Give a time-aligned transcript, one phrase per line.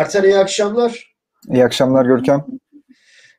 [0.00, 1.14] Ertan iyi akşamlar.
[1.52, 2.46] İyi akşamlar Görkem.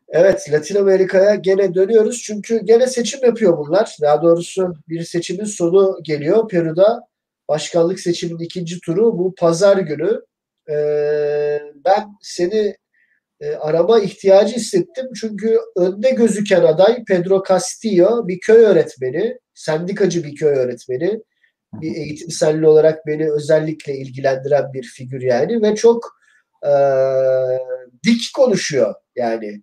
[0.10, 2.22] Evet Latin Amerika'ya gene dönüyoruz.
[2.24, 3.98] Çünkü gene seçim yapıyor bunlar.
[4.02, 6.48] Daha doğrusu bir seçimin sonu geliyor.
[6.48, 7.02] Peru'da
[7.50, 10.22] başkanlık seçiminin ikinci turu bu pazar günü.
[10.70, 12.76] Ee, ben seni
[13.40, 15.06] e, arama ihtiyacı hissettim.
[15.22, 21.20] Çünkü önde gözüken aday Pedro Castillo bir köy öğretmeni, sendikacı bir köy öğretmeni.
[21.74, 26.21] Bir eğitimselli olarak beni özellikle ilgilendiren bir figür yani ve çok
[26.66, 26.72] e,
[28.06, 29.62] dik konuşuyor yani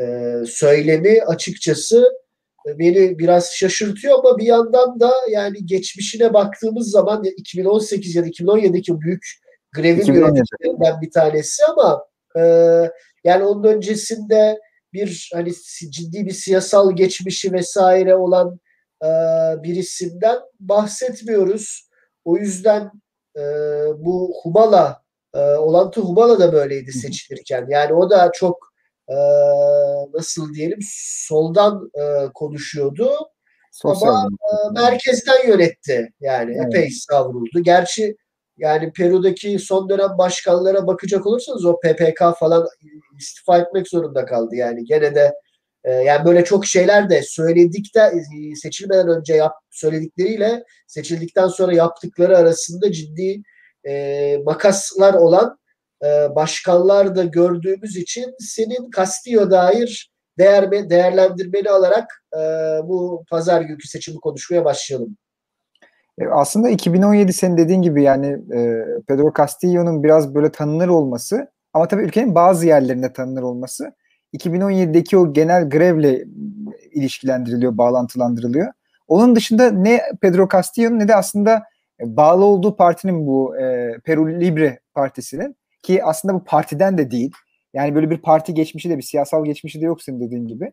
[0.00, 2.12] e, söylemi açıkçası
[2.66, 9.00] beni biraz şaşırtıyor ama bir yandan da yani geçmişine baktığımız zaman 2018 ya da 2017'deki
[9.00, 9.24] büyük
[9.74, 12.04] grevin yöneticilerinden bir tanesi ama
[12.36, 12.42] e,
[13.24, 14.58] yani onun öncesinde
[14.92, 15.52] bir hani
[15.90, 18.60] ciddi bir siyasal geçmişi vesaire olan
[19.04, 19.08] e,
[19.62, 21.88] bir isimden bahsetmiyoruz.
[22.24, 22.90] O yüzden
[23.36, 23.42] e,
[23.98, 25.02] bu Humala
[25.34, 27.66] e, Olantı Humala da böyleydi seçilirken.
[27.68, 28.72] Yani o da çok
[29.08, 29.16] e,
[30.14, 30.78] nasıl diyelim
[31.26, 33.10] soldan e, konuşuyordu.
[33.72, 36.08] Sosyal Ama e, merkezden yönetti.
[36.20, 36.74] Yani evet.
[36.74, 37.62] epey savruldu.
[37.62, 38.16] Gerçi
[38.58, 42.66] yani Peru'daki son dönem başkanlara bakacak olursanız o PPK falan
[43.18, 44.56] istifa etmek zorunda kaldı.
[44.56, 45.34] Yani gene de
[45.84, 52.38] e, yani böyle çok şeyler de söyledikte e, seçilmeden önce yap, söyledikleriyle seçildikten sonra yaptıkları
[52.38, 53.42] arasında ciddi
[53.84, 55.58] e, makaslar olan
[56.04, 62.38] e, başkanlar da gördüğümüz için senin Castillo dair değer değerlendirmeni alarak e,
[62.84, 65.16] bu pazar günkü seçimi konuşmaya başlayalım.
[66.18, 71.88] E, aslında 2017 senin dediğin gibi yani e, Pedro Castillo'nun biraz böyle tanınır olması ama
[71.88, 73.92] tabii ülkenin bazı yerlerinde tanınır olması
[74.34, 76.24] 2017'deki o genel grevle
[76.92, 78.72] ilişkilendiriliyor, bağlantılandırılıyor.
[79.08, 81.62] Onun dışında ne Pedro Castillo'nun ne de aslında
[82.00, 87.32] bağlı olduğu partinin bu e, Peru Libre partisinin ki aslında bu partiden de değil.
[87.74, 90.72] Yani böyle bir parti geçmişi de bir siyasal geçmişi de yok senin dediğin gibi.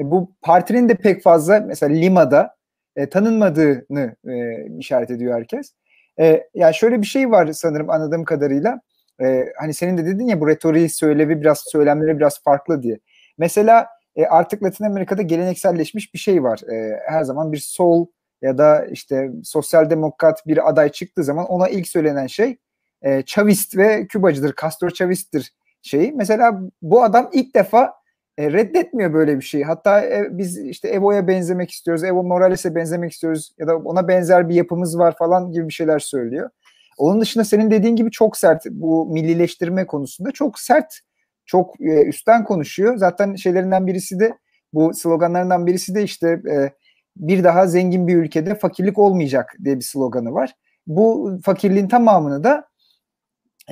[0.00, 2.56] E, bu partinin de pek fazla mesela Lima'da
[2.96, 5.72] e, tanınmadığını e, işaret ediyor herkes.
[6.20, 8.80] E, yani şöyle bir şey var sanırım anladığım kadarıyla.
[9.20, 12.98] E, hani senin de dedin ya bu retoriği söylevi biraz söylemleri biraz farklı diye.
[13.38, 13.86] Mesela
[14.16, 16.60] e, artık Latin Amerika'da gelenekselleşmiş bir şey var.
[16.72, 18.06] E, her zaman bir sol
[18.44, 22.56] ya da işte sosyal demokrat bir aday çıktığı zaman ona ilk söylenen şey
[23.02, 24.54] e, Chavist ve Kübacıdır.
[24.62, 26.12] Castro Chavist'tir şeyi.
[26.12, 27.92] Mesela bu adam ilk defa
[28.38, 29.64] e, reddetmiyor böyle bir şeyi.
[29.64, 34.48] Hatta e, biz işte Evo'ya benzemek istiyoruz, Evo Morales'e benzemek istiyoruz ya da ona benzer
[34.48, 36.50] bir yapımız var falan gibi bir şeyler söylüyor.
[36.98, 41.00] Onun dışında senin dediğin gibi çok sert bu millileştirme konusunda çok sert,
[41.46, 42.96] çok e, üstten konuşuyor.
[42.96, 44.38] Zaten şeylerinden birisi de
[44.72, 46.70] bu sloganlarından birisi de işte e,
[47.16, 50.54] bir daha zengin bir ülkede fakirlik olmayacak diye bir sloganı var.
[50.86, 52.68] Bu fakirliğin tamamını da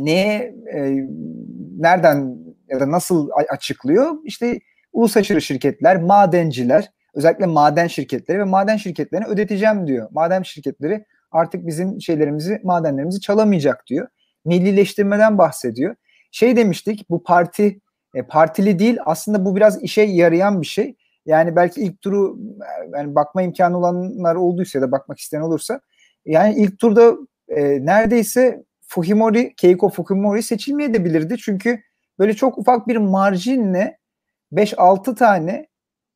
[0.01, 1.07] neye e,
[1.79, 2.37] nereden
[2.69, 4.13] ya da nasıl açıklıyor?
[4.25, 4.59] İşte
[4.93, 10.09] uluslararası şirketler, madenciler, özellikle maden şirketleri ve maden şirketlerine ödeteceğim diyor.
[10.11, 14.09] Maden şirketleri artık bizim şeylerimizi, madenlerimizi çalamayacak diyor.
[14.45, 15.95] Millileştirmeden bahsediyor.
[16.31, 17.81] Şey demiştik bu parti
[18.15, 20.97] e, partili değil aslında bu biraz işe yarayan bir şey.
[21.27, 22.39] Yani belki ilk turu
[22.93, 25.81] yani bakma imkanı olanlar olduysa ya da bakmak isteyen olursa
[26.25, 27.17] yani ilk turda
[27.49, 31.39] e, neredeyse Fujimori, Keiko Fujimori seçilmeyebilirdi.
[31.39, 31.83] Çünkü
[32.19, 33.99] böyle çok ufak bir marjinle
[34.53, 35.67] 5-6 tane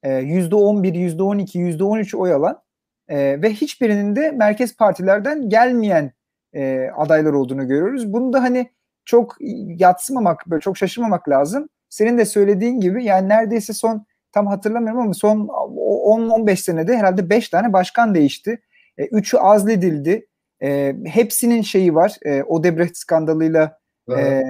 [0.02, 2.62] e, %11, %12, %13 oy alan
[3.08, 6.12] e, ve hiçbirinin de merkez partilerden gelmeyen
[6.54, 8.12] e, adaylar olduğunu görüyoruz.
[8.12, 8.70] Bunu da hani
[9.04, 9.36] çok
[9.66, 11.68] yatsımamak, böyle çok şaşırmamak lazım.
[11.88, 17.48] Senin de söylediğin gibi yani neredeyse son tam hatırlamıyorum ama son 10-15 senede herhalde 5
[17.48, 18.60] tane başkan değişti.
[18.98, 20.26] E, üçü azledildi.
[20.62, 22.16] E, hepsinin şeyi var.
[22.24, 23.78] E, Odebrecht skandalıyla
[24.18, 24.42] e,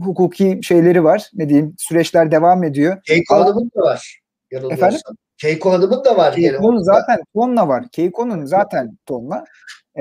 [0.00, 1.30] hukuki şeyleri var.
[1.34, 1.74] Ne diyeyim?
[1.78, 3.02] Süreçler devam ediyor.
[3.06, 4.20] Keiko Hanım'ın da var.
[4.50, 5.00] Efendim?
[5.38, 6.34] Keiko Hanım'ın da var.
[6.34, 7.84] Keiko'nun zaten tonla var.
[7.92, 9.44] Keiko'nun zaten tonla.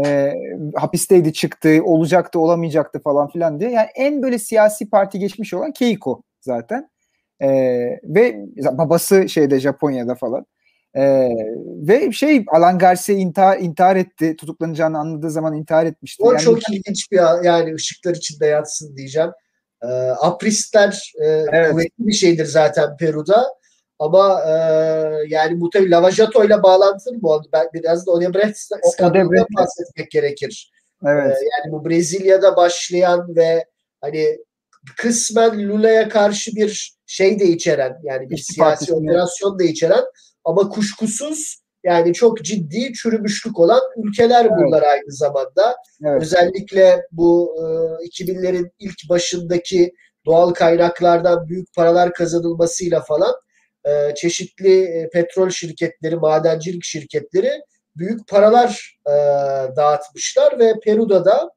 [0.05, 0.33] E,
[0.75, 3.71] hapisteydi çıktı, olacaktı, olamayacaktı falan filan diye.
[3.71, 6.89] Yani en böyle siyasi parti geçmiş olan Keiko zaten.
[7.41, 7.49] E,
[8.03, 10.45] ve babası şeyde Japonya'da falan.
[10.97, 11.29] Ee,
[11.87, 14.35] ve şey Alan Garcia intihar, intihar etti.
[14.35, 16.23] Tutuklanacağını anladığı zaman intihar etmişti.
[16.23, 19.31] O yani çok ilginç bir yani ışıklar içinde yatsın diyeceğim.
[19.83, 19.87] Ee,
[20.21, 21.71] apristler e, evet.
[21.71, 23.45] kuvvetli bir şeydir zaten Peru'da.
[23.99, 24.51] Ama e,
[25.27, 27.47] yani bu tabii Lavajato ile bağlantılı mı oldu?
[27.53, 28.57] Ben biraz da Odebrecht
[28.93, 30.71] skandalından bahsetmek gerekir.
[31.05, 31.37] Evet.
[31.37, 33.65] Ee, yani bu Brezilya'da başlayan ve
[34.01, 34.37] hani
[34.97, 40.03] kısmen Lula'ya karşı bir şey de içeren yani bir siyasi operasyon da içeren
[40.43, 44.91] ama kuşkusuz Yani çok ciddi çürümüşlük olan ülkeler bunlar evet.
[44.93, 45.75] aynı zamanda.
[46.05, 46.21] Evet.
[46.21, 47.63] Özellikle bu e,
[48.07, 49.93] 2000'lerin ilk başındaki
[50.25, 53.35] doğal kaynaklardan büyük paralar kazanılmasıyla falan
[53.85, 57.51] e, çeşitli e, petrol şirketleri, madencilik şirketleri
[57.95, 59.13] büyük paralar e,
[59.75, 61.49] dağıtmışlar ve Peru'da da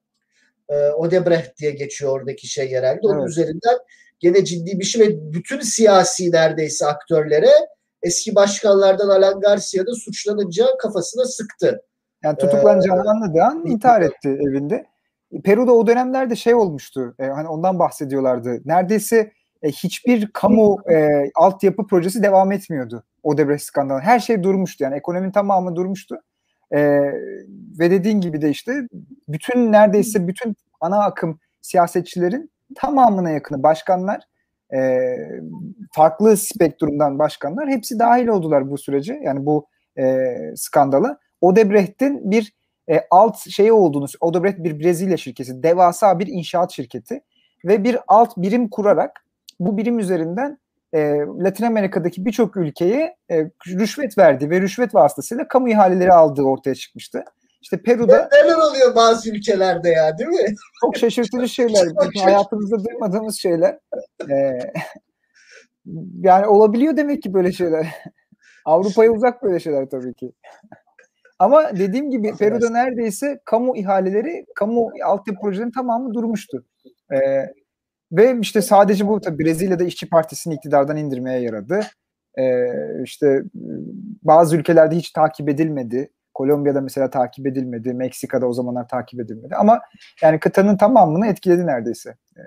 [0.68, 3.00] e, Odebrecht diye geçiyor oradaki şey yerelde.
[3.02, 3.28] Onun evet.
[3.28, 3.78] üzerinden
[4.20, 7.50] gene ciddi bir şey ve bütün siyasi neredeyse aktörlere
[8.02, 11.82] eski başkanlardan Alan Garcia da suçlanınca kafasına sıktı.
[12.24, 14.86] Yani tutuklanacağını ee, anladığı an intihar etti evinde.
[15.44, 17.14] Peru'da o dönemlerde şey olmuştu.
[17.18, 18.60] E, hani ondan bahsediyorlardı.
[18.64, 19.32] Neredeyse
[19.62, 23.04] e, hiçbir kamu e, altyapı projesi devam etmiyordu.
[23.22, 24.00] Odebrecht skandalı.
[24.00, 24.84] Her şey durmuştu.
[24.84, 26.16] Yani ekonominin tamamı durmuştu.
[26.72, 26.80] E,
[27.78, 28.88] ve dediğin gibi de işte
[29.28, 34.20] bütün neredeyse bütün ana akım siyasetçilerin tamamına yakını başkanlar
[34.74, 35.08] e,
[35.92, 39.20] farklı spektrumdan başkanlar hepsi dahil oldular bu sürece.
[39.22, 39.66] Yani bu
[39.98, 41.18] e, skandala.
[41.40, 42.52] Odebrecht'in bir
[42.90, 47.20] e, alt şeyi olduğunu, Odebrecht bir Brezilya şirketi, devasa bir inşaat şirketi
[47.64, 49.24] ve bir alt birim kurarak
[49.60, 50.58] bu birim üzerinden
[50.92, 50.98] e,
[51.44, 57.24] Latin Amerika'daki birçok ülkeye e, rüşvet verdi ve rüşvet vasıtasıyla kamu ihaleleri aldığı ortaya çıkmıştı.
[57.60, 60.54] İşte Peru'da neler oluyor bazı ülkelerde ya değil mi?
[60.80, 61.88] Çok şaşırtıcı şeyler.
[62.14, 63.78] çok hayatımızda duymadığımız şeyler.
[64.30, 64.58] Ee,
[66.20, 67.86] yani olabiliyor demek ki böyle şeyler.
[68.64, 70.32] Avrupa'ya uzak böyle şeyler tabii ki.
[71.38, 76.64] Ama dediğim gibi Peru'da neredeyse kamu ihaleleri, kamu altyapı projelerinin tamamı durmuştu.
[77.12, 77.16] Ee,
[78.12, 81.80] ve işte sadece bu tabii Brezilya'da işçi partisini iktidardan indirmeye yaradı.
[82.38, 82.66] Ee,
[83.04, 83.42] işte
[84.22, 86.10] bazı ülkelerde hiç takip edilmedi.
[86.34, 87.94] Kolombiya'da mesela takip edilmedi.
[87.94, 89.54] Meksika'da o zamanlar takip edilmedi.
[89.54, 89.80] Ama
[90.22, 92.42] yani kıtanın tamamını etkiledi neredeyse e,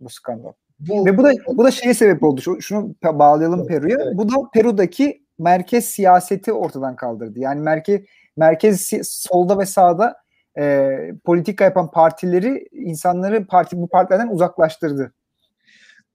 [0.00, 0.52] bu skandal.
[0.80, 2.40] Bu, Ve bu da bu da şeye sebep oldu.
[2.40, 3.98] Şu, şunu bağlayalım Peru'ya.
[4.02, 4.14] Evet.
[4.14, 7.38] Bu da Peru'daki merkez siyaseti ortadan kaldırdı.
[7.38, 8.00] Yani merkez
[8.36, 10.16] merkez solda ve sağda
[10.58, 15.12] e, politika yapan partileri insanları parti bu partilerden uzaklaştırdı.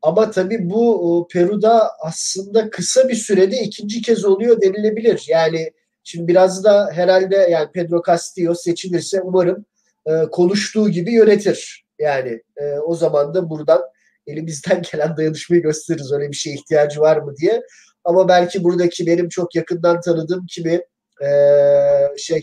[0.01, 5.25] Ama tabii bu Peru'da aslında kısa bir sürede ikinci kez oluyor denilebilir.
[5.29, 5.71] Yani
[6.03, 9.65] şimdi biraz da herhalde yani Pedro Castillo seçilirse umarım
[10.05, 11.85] e, konuştuğu gibi yönetir.
[11.99, 13.81] Yani e, o zaman da buradan
[14.27, 16.11] elimizden gelen dayanışmayı gösteririz.
[16.11, 17.61] Öyle bir şeye ihtiyacı var mı diye.
[18.03, 20.81] Ama belki buradaki benim çok yakından tanıdığım kimi
[21.23, 21.29] e,
[22.17, 22.41] şey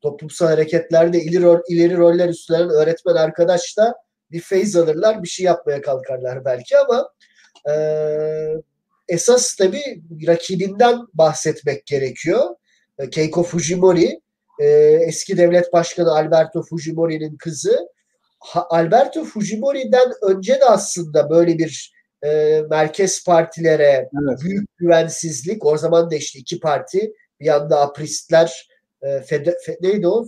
[0.00, 3.94] toplumsal hareketlerde ileri, rol, ileri roller üstlenen öğretmen arkadaş da
[4.30, 7.10] bir feyz alırlar, bir şey yapmaya kalkarlar belki ama
[7.70, 7.74] e,
[9.08, 12.44] esas tabii rakibinden bahsetmek gerekiyor.
[12.98, 14.20] E, Keiko Fujimori,
[14.60, 14.66] e,
[15.06, 17.88] eski devlet başkanı Alberto Fujimori'nin kızı.
[18.38, 21.92] Ha, Alberto Fujimori'den önce de aslında böyle bir
[22.24, 24.40] e, merkez partilere evet.
[24.42, 25.66] büyük güvensizlik.
[25.66, 28.68] O zaman da işte iki parti bir yanda apristler
[29.02, 30.24] e, Fede, Fe, neydi o?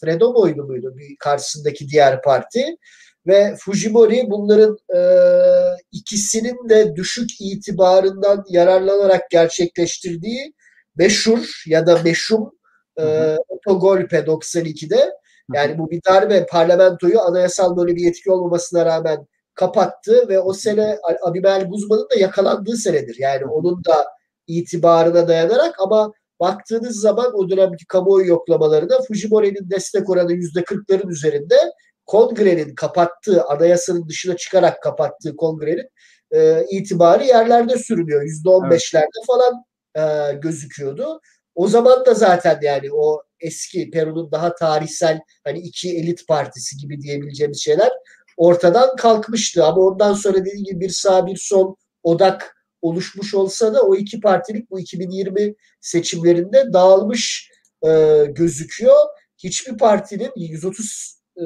[0.00, 0.94] Fredo muydu muydu?
[0.96, 2.76] Bir karşısındaki diğer parti.
[3.26, 5.00] Ve Fujimori bunların e,
[5.92, 10.52] ikisinin de düşük itibarından yararlanarak gerçekleştirdiği
[10.96, 12.52] meşhur ya da meşhum
[13.00, 15.12] e, otogolpe 92'de
[15.54, 20.98] yani bu bir darbe parlamentoyu anayasal böyle bir yetki olmamasına rağmen kapattı ve o sene
[21.22, 23.16] Abimel Guzman'ın da yakalandığı senedir.
[23.18, 24.06] Yani onun da
[24.46, 31.56] itibarına dayanarak ama baktığınız zaman o dönemki kamuoyu yoklamalarına Fujimori'nin destek oranı yüzde kırkların üzerinde
[32.06, 35.88] kongrenin kapattığı, anayasanın dışına çıkarak kapattığı kongrenin
[36.30, 38.22] e, itibarı yerlerde sürünüyor.
[38.22, 39.64] Yüzde on beşlerde falan
[39.96, 41.20] e, gözüküyordu.
[41.54, 47.00] O zaman da zaten yani o eski Peru'nun daha tarihsel hani iki elit partisi gibi
[47.00, 47.90] diyebileceğimiz şeyler
[48.36, 49.64] ortadan kalkmıştı.
[49.64, 54.20] Ama ondan sonra dediğim gibi bir sağ bir sol odak oluşmuş olsa da o iki
[54.20, 57.50] partilik bu 2020 seçimlerinde dağılmış
[57.86, 58.96] e, gözüküyor.
[59.38, 61.42] Hiçbir partinin 130 e,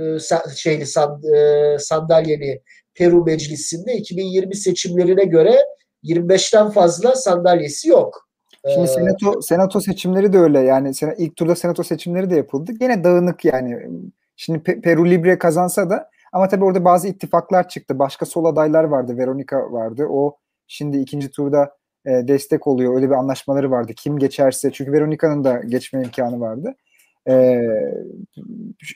[0.57, 2.63] şeyli sand, e, sandalyeli
[2.95, 5.59] Peru meclisinde 2020 seçimlerine göre
[6.05, 8.29] 25'ten fazla sandalyesi yok.
[8.69, 12.73] Şimdi ee, senato senato seçimleri de öyle yani ilk turda senato seçimleri de yapıldı.
[12.81, 13.89] Gene dağınık yani.
[14.37, 17.99] Şimdi Peru Libre kazansa da ama tabii orada bazı ittifaklar çıktı.
[17.99, 19.19] Başka sol adaylar vardı.
[19.19, 20.07] Veronica vardı.
[20.11, 20.37] O
[20.73, 21.77] şimdi ikinci turda
[22.07, 22.97] e, destek oluyor.
[22.97, 23.93] Öyle bir anlaşmaları vardı.
[23.97, 26.75] Kim geçerse çünkü Veronica'nın da geçme imkanı vardı.
[27.29, 27.61] E,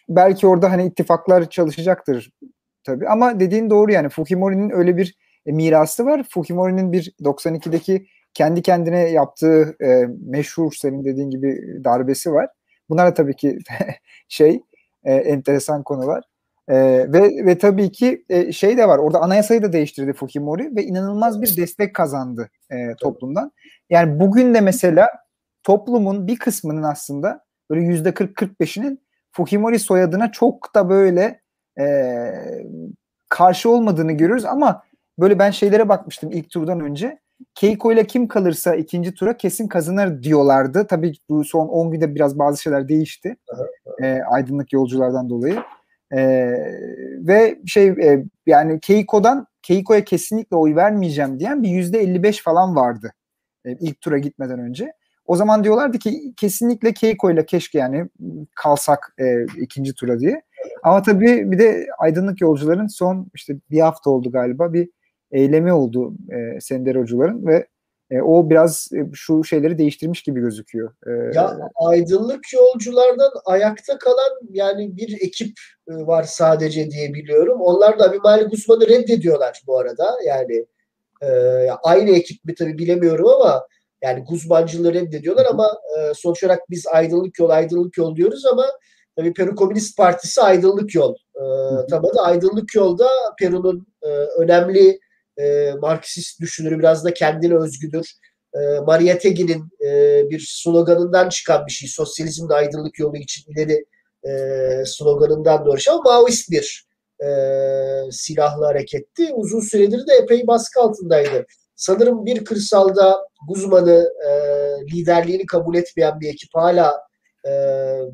[0.08, 2.30] belki orada hani ittifaklar çalışacaktır
[2.84, 3.08] tabii.
[3.08, 5.14] Ama dediğin doğru yani Fujimori'nin öyle bir
[5.46, 6.26] e, mirası var.
[6.30, 12.48] Fujimori'nin bir 92'deki kendi kendine yaptığı e, meşhur senin dediğin gibi darbesi var.
[12.88, 13.58] Bunlar da tabii ki
[14.28, 14.60] şey
[15.04, 16.24] e, enteresan konular.
[16.68, 16.76] E,
[17.12, 18.98] ve ve tabii ki e, şey de var.
[18.98, 23.52] Orada anayasayı da değiştirdi Fujimori ve inanılmaz bir destek kazandı e, toplumdan.
[23.90, 25.08] Yani bugün de mesela
[25.62, 31.40] toplumun bir kısmının aslında böyle yüzde 40-45'inin Fujimori soyadına çok da böyle
[31.80, 31.86] e,
[33.28, 34.82] karşı olmadığını görüyoruz ama
[35.18, 37.18] böyle ben şeylere bakmıştım ilk turdan önce.
[37.54, 40.86] Keiko ile kim kalırsa ikinci tura kesin kazanır diyorlardı.
[40.86, 43.36] Tabii bu son 10 günde biraz bazı şeyler değişti.
[44.02, 45.62] E, aydınlık yolculardan dolayı.
[46.12, 46.20] E,
[47.18, 53.12] ve şey e, yani Keiko'dan Keiko'ya kesinlikle oy vermeyeceğim diyen bir yüzde 55 falan vardı
[53.64, 54.92] e, ilk tura gitmeden önce.
[55.26, 58.08] O zaman diyorlardı ki kesinlikle Keiko ile keşke yani
[58.54, 60.42] kalsak e, ikinci tura diye.
[60.82, 64.88] Ama tabii bir de aydınlık yolcuların son işte bir hafta oldu galiba bir
[65.30, 67.66] eylemi oldu e, senderocuların ve
[68.10, 70.92] e, o biraz e, şu şeyleri değiştirmiş gibi gözüküyor.
[71.06, 75.58] E, ya aydınlık yolculardan ayakta kalan yani bir ekip
[75.88, 77.60] e, var sadece diye biliyorum.
[77.60, 80.18] Onlar da Abimali Guzman'ı reddediyorlar bu arada.
[80.26, 80.66] Yani
[81.22, 81.28] e,
[81.82, 83.66] aynı ekip mi tabii bilemiyorum ama
[84.02, 88.66] yani Guzmancıları reddediyorlar ama e, sonuç olarak biz aydınlık yol aydınlık yol diyoruz ama
[89.16, 91.14] tabii Peru Komünist Partisi aydınlık yol.
[91.14, 91.42] E,
[91.90, 93.08] tabii da aydınlık yolda
[93.38, 94.08] Peru'nun e,
[94.38, 95.00] önemli
[95.38, 98.12] e, Marksist düşünürü biraz da kendine özgüdür.
[98.54, 101.88] E, Maria Tegin'in e, bir sloganından çıkan bir şey.
[101.88, 103.84] Sosyalizmin aydınlık yolu için ileri
[104.24, 104.32] e,
[104.86, 106.86] sloganından doğru şey ama Maoist bir
[107.24, 107.28] e,
[108.10, 109.32] silahlı hareketti.
[109.34, 111.46] Uzun süredir de epey baskı altındaydı.
[111.76, 114.30] Sanırım bir kırsalda Guzman'ı e,
[114.92, 117.00] liderliğini kabul etmeyen bir ekip hala
[117.46, 117.50] e,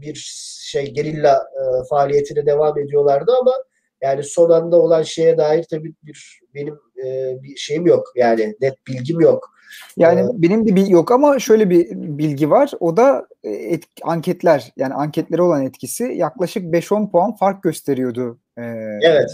[0.00, 0.14] bir
[0.62, 3.54] şey gerilla e, faaliyetine devam ediyorlardı ama
[4.02, 8.12] yani son anda olan şeye dair tabii bir benim e, bir şeyim yok.
[8.16, 9.52] Yani net bilgim yok.
[9.96, 12.70] Yani ee, benim de bir yok ama şöyle bir bilgi var.
[12.80, 18.38] O da e, et, anketler yani anketlere olan etkisi yaklaşık 5-10 puan fark gösteriyordu.
[18.58, 18.62] Ee,
[19.02, 19.30] evet.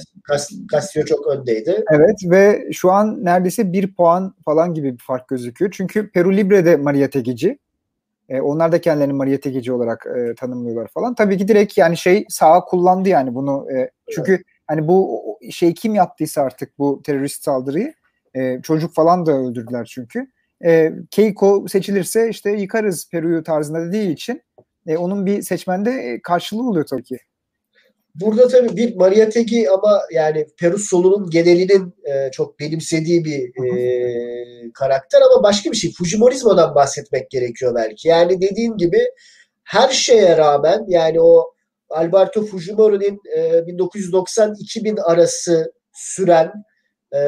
[0.72, 1.84] Castillo çok öndeydi.
[1.92, 5.70] Evet ve şu an neredeyse 1 puan falan gibi bir fark gözüküyor.
[5.70, 7.58] Çünkü Peru Libre'de Maria Tegici.
[8.28, 11.14] E, onlar da kendilerini Maria Tegici olarak e, tanımlıyorlar falan.
[11.14, 13.66] Tabii ki direkt yani şey sağa kullandı yani bunu.
[13.72, 17.94] E, çünkü evet hani bu şey kim yaptıysa artık bu terörist saldırıyı
[18.34, 20.26] e, çocuk falan da öldürdüler çünkü.
[20.64, 24.42] E, Keiko seçilirse işte yıkarız Peru'yu tarzında dediği için
[24.87, 27.18] e, onun bir seçmende e, karşılığı oluyor tabii ki.
[28.14, 34.72] Burada tabii bir Maria Tegi ama yani Peru solunun genelinin e, çok benimsediği bir e,
[34.75, 35.92] karakter ama başka bir şey.
[35.92, 38.08] Fujimorizmo'dan bahsetmek gerekiyor belki.
[38.08, 39.00] Yani dediğim gibi
[39.64, 41.52] her şeye rağmen yani o
[41.90, 46.52] Alberto Fujimori'nin e, 1990-2000 arası süren
[47.14, 47.21] e,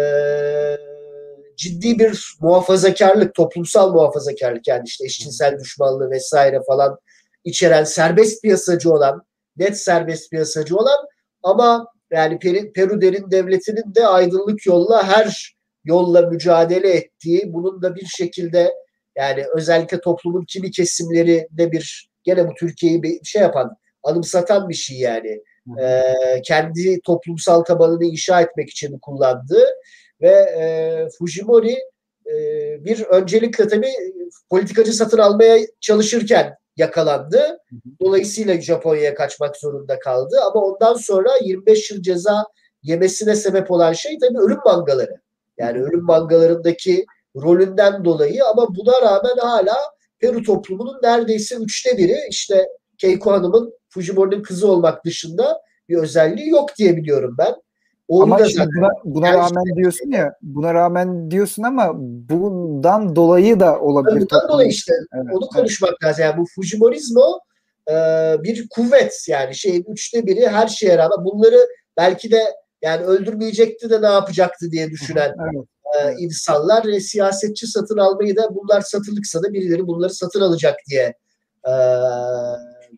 [1.56, 6.98] ciddi bir muhafazakarlık, toplumsal muhafazakarlık yani işte eşcinsel düşmanlığı vesaire falan
[7.44, 9.22] içeren serbest piyasacı olan,
[9.56, 11.06] net serbest piyasacı olan
[11.42, 12.38] ama yani
[12.74, 18.74] Peru derin devletinin de aydınlık yolla her yolla mücadele ettiği, bunun da bir şekilde
[19.16, 24.74] yani özellikle toplumun kimi kesimleri de bir gene bu Türkiye'yi bir şey yapan anımsatan bir
[24.74, 25.42] şey yani.
[25.80, 26.02] E,
[26.44, 29.66] kendi toplumsal tabanını inşa etmek için kullandığı
[30.20, 31.76] ve e, Fujimori
[32.26, 32.34] e,
[32.84, 33.92] bir öncelikle tabii
[34.50, 37.58] politikacı satın almaya çalışırken yakalandı.
[38.00, 40.36] Dolayısıyla Japonya'ya kaçmak zorunda kaldı.
[40.50, 42.44] Ama ondan sonra 25 yıl ceza
[42.82, 45.20] yemesine sebep olan şey tabii ölüm mangaları.
[45.58, 49.76] Yani ölüm mangalarındaki rolünden dolayı ama buna rağmen hala
[50.18, 56.76] Peru toplumunun neredeyse üçte biri işte Keiko Hanım'ın Fujimori'nin kızı olmak dışında bir özelliği yok
[56.78, 57.54] diye biliyorum ben.
[58.08, 61.92] Oğlu ama şimdi buna, buna rağmen şey diyorsun ya, buna rağmen diyorsun ama
[62.28, 64.20] bundan dolayı da olabilir.
[64.20, 66.04] Bundan dolayı işte evet, onu konuşmak evet.
[66.04, 66.24] lazım.
[66.24, 67.40] Yani bu Fujimorizmo
[67.90, 67.94] e,
[68.42, 72.42] bir kuvvet yani şeyin üçte biri her şeye rağmen bunları belki de
[72.82, 75.64] yani öldürmeyecekti de ne yapacaktı diye düşünen evet.
[76.18, 81.14] E, insanlar ve siyasetçi satın almayı da bunlar satılıksa da birileri bunları satın alacak diye
[81.66, 81.72] e,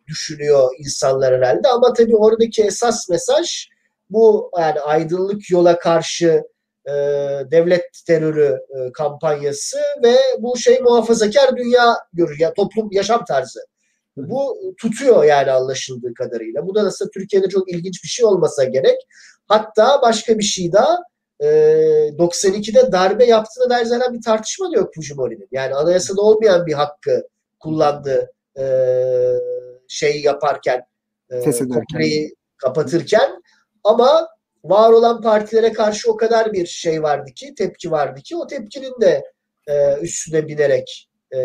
[0.07, 1.67] düşünüyor insanlar herhalde.
[1.67, 3.67] Ama tabii oradaki esas mesaj
[4.09, 6.43] bu yani aydınlık yola karşı
[6.87, 6.91] e,
[7.51, 13.59] devlet terörü e, kampanyası ve bu şey muhafazakar dünya görür ya toplum yaşam tarzı.
[14.17, 16.67] Bu tutuyor yani anlaşıldığı kadarıyla.
[16.67, 18.97] Bu da aslında Türkiye'de çok ilginç bir şey olmasa gerek.
[19.47, 20.97] Hatta başka bir şey daha
[21.39, 21.47] e,
[22.17, 25.47] 92'de darbe yaptığına dair zaten bir tartışma da yok Fujimori'nin.
[25.51, 27.23] Yani anayasada olmayan bir hakkı
[27.59, 28.63] kullandı e,
[29.87, 30.81] şey yaparken
[31.29, 33.41] e, kongreyi kapatırken
[33.83, 34.27] ama
[34.63, 39.01] var olan partilere karşı o kadar bir şey vardı ki tepki vardı ki o tepkinin
[39.01, 39.23] de
[39.67, 41.39] e, üstüne binerek e,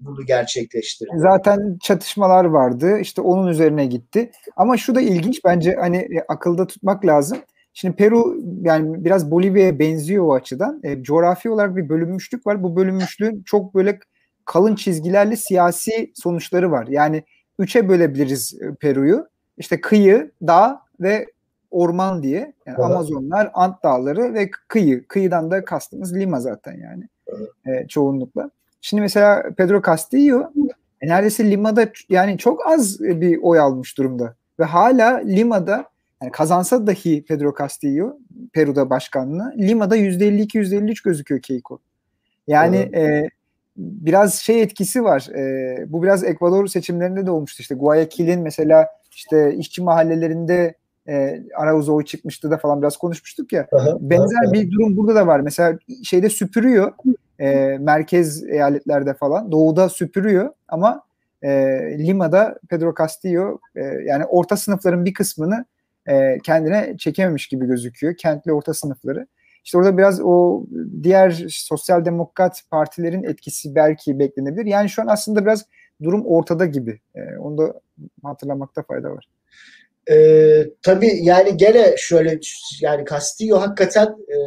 [0.00, 1.10] bunu gerçekleştirdi.
[1.16, 2.98] Zaten çatışmalar vardı.
[3.00, 4.30] işte onun üzerine gitti.
[4.56, 7.38] Ama şu da ilginç bence hani e, akılda tutmak lazım.
[7.74, 10.80] Şimdi Peru yani biraz Bolivya'ya benziyor o açıdan.
[10.84, 12.62] E, coğrafi olarak bir bölünmüşlük var.
[12.62, 13.98] Bu bölünmüşlüğün çok böyle
[14.44, 16.86] kalın çizgilerle siyasi sonuçları var.
[16.90, 17.24] Yani
[17.58, 19.28] üçe bölebiliriz e, Peru'yu.
[19.58, 21.26] İşte kıyı, dağ ve
[21.70, 22.38] orman diye.
[22.38, 22.78] Yani evet.
[22.78, 25.06] Amazonlar, Ant Dağları ve kıyı.
[25.06, 27.08] Kıyıdan da kastımız Lima zaten yani.
[27.26, 27.84] Evet.
[27.84, 28.50] E, çoğunlukla.
[28.80, 30.50] Şimdi mesela Pedro Castillo
[31.00, 34.34] e, neredeyse Lima'da yani çok az bir oy almış durumda.
[34.60, 35.84] Ve hala Lima'da
[36.22, 38.18] yani kazansa dahi Pedro Castillo
[38.52, 41.78] Peru'da başkanlığı Lima'da %52-%53 gözüküyor Keiko.
[42.46, 43.24] Yani evet.
[43.24, 43.30] e,
[43.78, 45.28] biraz şey etkisi var.
[45.34, 47.60] E, bu biraz Ekvador seçimlerinde de olmuştu.
[47.60, 50.74] İşte Guayaquil'in mesela işte işçi mahallelerinde
[51.08, 53.66] e, Arauz oy çıkmıştı da falan biraz konuşmuştuk ya.
[53.72, 54.52] Aha, Benzer aha.
[54.52, 55.40] bir durum burada da var.
[55.40, 56.92] Mesela şeyde süpürüyor
[57.38, 59.52] e, merkez eyaletlerde falan.
[59.52, 61.02] Doğuda süpürüyor ama
[61.42, 61.50] e,
[61.98, 65.64] Lima'da Pedro Castillo e, yani orta sınıfların bir kısmını
[66.06, 68.16] e, kendine çekememiş gibi gözüküyor.
[68.16, 69.26] Kentli orta sınıfları.
[69.68, 70.64] İşte orada biraz o
[71.02, 74.66] diğer sosyal demokrat partilerin etkisi belki beklenebilir.
[74.66, 75.64] Yani şu an aslında biraz
[76.02, 77.00] durum ortada gibi.
[77.14, 77.80] E, onu da
[78.22, 79.28] hatırlamakta fayda var.
[80.10, 82.38] Ee, tabii yani gene şöyle
[82.80, 84.38] yani Castillo hakikaten e,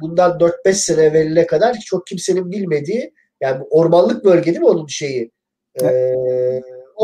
[0.00, 5.30] bundan 4-5 sene evveline kadar çok kimsenin bilmediği yani ormanlık bölge değil mi onun şeyi?
[5.82, 5.86] Ee,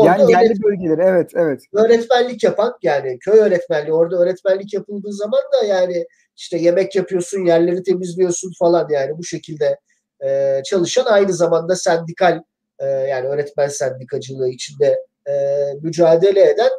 [0.05, 1.61] yani yerli bölgeleri evet evet.
[1.73, 6.05] Öğretmenlik yapan yani köy öğretmenliği orada öğretmenlik yapıldığı zaman da yani
[6.39, 9.17] işte yemek yapıyorsun yerleri temizliyorsun falan yani.
[9.17, 9.79] Bu şekilde
[10.25, 12.41] e, çalışan aynı zamanda sendikal
[12.79, 15.33] e, yani öğretmen sendikacılığı içinde e,
[15.81, 16.71] mücadele eden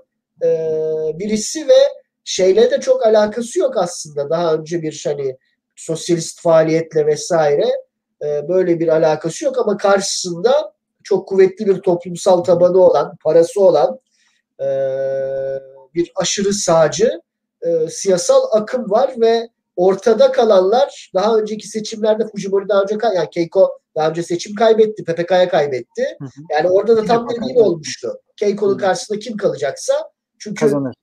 [0.42, 0.48] e,
[1.18, 1.78] birisi ve
[2.24, 4.30] şeyle de çok alakası yok aslında.
[4.30, 5.36] Daha önce bir hani
[5.76, 7.66] sosyalist faaliyetle vesaire
[8.24, 10.72] e, böyle bir alakası yok ama karşısında
[11.04, 14.00] çok kuvvetli bir toplumsal tabanı olan, parası olan
[14.60, 14.66] e,
[15.94, 17.20] bir aşırı sağcı
[17.62, 23.80] e, siyasal akım var ve ortada kalanlar daha önceki seçimlerde Fujimori daha önce yani Keiko
[23.96, 26.18] daha önce seçim kaybetti, PPK'ya kaybetti.
[26.50, 28.20] Yani orada da tam dediğin olmuştu.
[28.36, 29.94] Keiko'nun karşısında kim kalacaksa
[30.38, 30.94] çünkü Kazanır.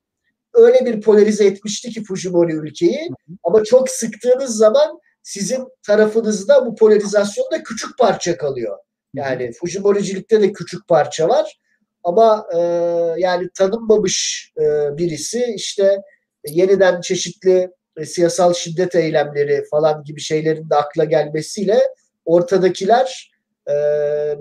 [0.54, 3.10] öyle bir polarize etmişti ki Fujimori ülkeyi
[3.43, 8.78] ama çok sıktığınız zaman sizin tarafınızda bu polarizasyonda küçük parça kalıyor.
[9.13, 11.60] Yani Fujimori'cilikte de küçük parça var.
[12.04, 12.60] Ama e,
[13.17, 16.02] yani tanınmamış e, birisi işte
[16.49, 21.79] yeniden çeşitli e, siyasal şiddet eylemleri falan gibi şeylerin de akla gelmesiyle
[22.25, 23.31] ortadakiler
[23.69, 23.73] e,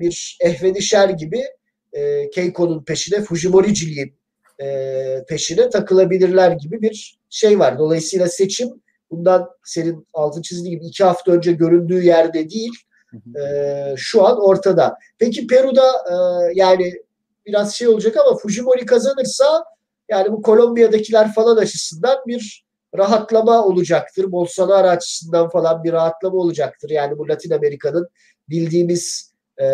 [0.00, 1.44] bir ehvenişer gibi
[1.92, 4.14] e, Keiko'nun peşine, Fujimori'ciliğin
[4.62, 7.78] e, peşine takılabilirler gibi bir şey var.
[7.78, 8.68] Dolayısıyla seçim
[9.10, 12.72] bundan senin altın çizdiği gibi iki hafta önce göründüğü yerde değil
[13.36, 14.98] e, şu an ortada.
[15.18, 16.14] Peki Peru'da e,
[16.54, 16.92] yani
[17.46, 19.64] biraz şey olacak ama Fujimori kazanırsa
[20.08, 22.66] yani bu Kolombiya'dakiler falan açısından bir
[22.96, 24.32] rahatlama olacaktır.
[24.32, 26.90] Bolsonaro açısından falan bir rahatlama olacaktır.
[26.90, 28.08] Yani bu Latin Amerika'nın
[28.48, 29.66] bildiğimiz e,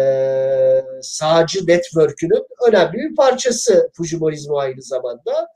[1.02, 5.48] sağcı network'ünün önemli bir parçası Fujimorizmo aynı zamanda.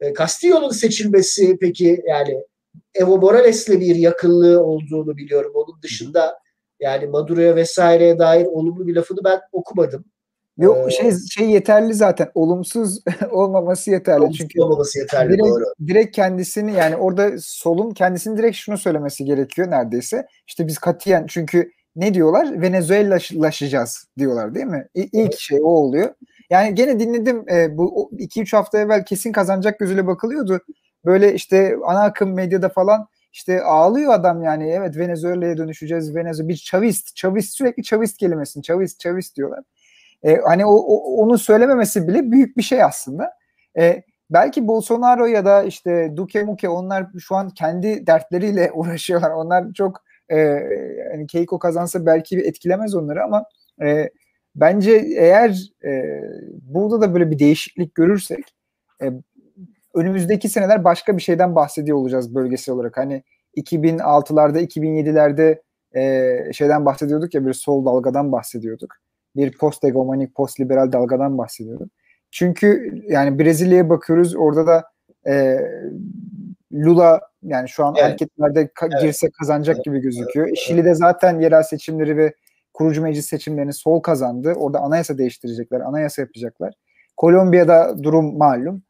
[0.00, 2.44] E, Castillo'nun seçilmesi peki yani
[2.94, 5.52] Evo Morales'le bir yakınlığı olduğunu biliyorum.
[5.54, 6.38] Onun dışında
[6.80, 10.04] yani Maduro'ya vesaireye dair olumlu bir lafını ben okumadım.
[10.58, 12.30] Yok ee, şey şey yeterli zaten.
[12.34, 14.20] Olumsuz olmaması yeterli.
[14.20, 15.64] Olumsuz Çünkü olmaması yeterli direkt, doğru.
[15.86, 20.26] Direkt kendisini yani orada solun kendisini direkt şunu söylemesi gerekiyor neredeyse.
[20.46, 22.62] İşte biz katiyen çünkü ne diyorlar?
[22.62, 24.88] Venezuela'laşacağız diyorlar değil mi?
[24.94, 25.38] İlk evet.
[25.38, 26.14] şey o oluyor.
[26.50, 30.60] Yani gene dinledim e, bu 2-3 hafta evvel kesin kazanacak gözüyle bakılıyordu.
[31.04, 36.14] Böyle işte ana akım medyada falan işte ağlıyor adam yani evet Venezuela'ya dönüşeceğiz.
[36.14, 39.64] Venezuela bir Chavist, Chavist sürekli Chavist kelimesini Chavist, Chavist diyorlar.
[40.22, 43.32] E, hani o, o, onu söylememesi bile büyük bir şey aslında.
[43.78, 49.30] E, belki Bolsonaro ya da işte Duque Muke onlar şu an kendi dertleriyle uğraşıyorlar.
[49.30, 50.38] Onlar çok e,
[51.12, 53.44] yani Keiko kazansa belki etkilemez onları ama
[53.82, 54.10] e,
[54.54, 56.20] bence eğer e,
[56.62, 58.44] burada da böyle bir değişiklik görürsek
[59.02, 59.12] e,
[59.94, 62.96] önümüzdeki seneler başka bir şeyden bahsediyor olacağız bölgesel olarak.
[62.96, 63.22] Hani
[63.56, 65.60] 2006'larda, 2007'lerde
[65.96, 68.96] e, şeyden bahsediyorduk ya bir sol dalgadan bahsediyorduk.
[69.36, 71.88] Bir post egomanik, post liberal dalgadan bahsediyorduk.
[72.30, 74.84] Çünkü yani Brezilya'ya bakıyoruz orada da
[75.26, 75.58] e,
[76.72, 78.10] Lula yani şu an evet.
[78.10, 79.02] anketlerde ka- evet.
[79.02, 79.84] girse kazanacak evet.
[79.84, 80.46] gibi gözüküyor.
[80.46, 80.58] Evet.
[80.58, 82.34] Şili'de zaten yerel seçimleri ve
[82.74, 84.52] kurucu meclis seçimlerini sol kazandı.
[84.56, 86.74] Orada anayasa değiştirecekler, anayasa yapacaklar.
[87.16, 88.82] Kolombiya'da durum malum.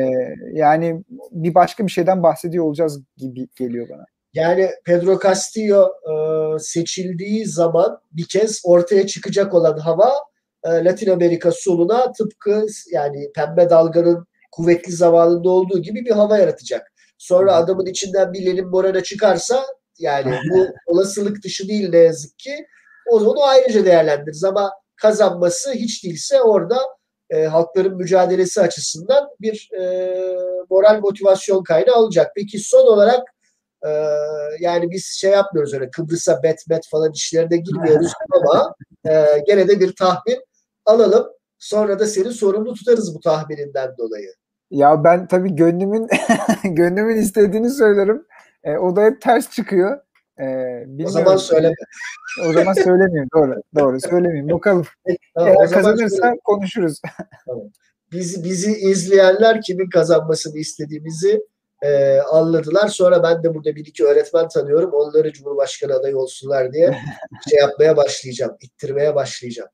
[0.00, 4.04] Ee, yani bir başka bir şeyden bahsediyor olacağız gibi geliyor bana.
[4.34, 6.12] Yani Pedro Castillo e,
[6.58, 10.12] seçildiği zaman bir kez ortaya çıkacak olan hava
[10.64, 16.92] e, Latin Amerika soluna tıpkı yani pembe dalganın kuvvetli zamanında olduğu gibi bir hava yaratacak.
[17.18, 19.64] Sonra adamın içinden bir Lenin Morena çıkarsa
[19.98, 22.66] yani bu olasılık dışı değil ne yazık ki.
[23.10, 26.78] O onu ayrıca değerlendiririz ama kazanması hiç değilse orada
[27.30, 29.82] e, halkların mücadelesi açısından bir e,
[30.70, 32.32] moral motivasyon kaynağı olacak.
[32.36, 33.33] Peki son olarak
[33.86, 33.90] e,
[34.60, 38.74] yani biz şey yapmıyoruz öyle Kıbrıs'a bet bet falan işlerine girmiyoruz ama
[39.08, 40.44] e, gene de bir tahmin
[40.86, 41.26] alalım.
[41.58, 44.34] Sonra da seni sorumlu tutarız bu tahmininden dolayı.
[44.70, 46.08] Ya ben tabii gönlümün
[46.64, 48.26] gönlümün istediğini söylerim.
[48.64, 49.98] E, o da hep ters çıkıyor.
[50.40, 50.46] E,
[51.04, 51.74] o zaman söyleme.
[52.48, 53.28] O zaman söylemeyeyim.
[53.34, 53.62] Doğru.
[53.78, 54.00] Doğru.
[54.00, 54.50] Söylemeyeyim.
[54.50, 54.86] Bakalım.
[55.34, 57.00] Tamam, Eğer kazanırsa konuşuruz.
[57.46, 57.64] Tamam.
[58.12, 61.40] Bizi, bizi izleyenler kimin kazanmasını istediğimizi
[61.84, 62.88] e, anladılar.
[62.88, 64.90] Sonra ben de burada bir iki öğretmen tanıyorum.
[64.92, 66.98] Onları Cumhurbaşkanı adayı olsunlar diye
[67.50, 68.56] şey yapmaya başlayacağım.
[68.60, 69.70] ittirmeye başlayacağım.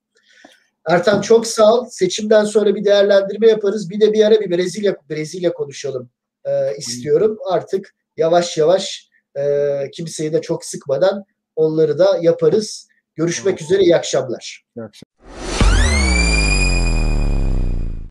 [0.89, 1.87] Ertan çok sağ ol.
[1.91, 3.91] Seçimden sonra bir değerlendirme yaparız.
[3.91, 6.11] Bir de bir ara bir Brezilya Brezilya konuşalım
[6.45, 7.39] e, istiyorum.
[7.51, 11.25] Artık yavaş yavaş e, kimseyi de çok sıkmadan
[11.57, 12.89] onları da yaparız.
[13.15, 13.83] Görüşmek üzere.
[13.83, 14.65] iyi akşamlar.
[14.77, 15.10] İyi akşamlar.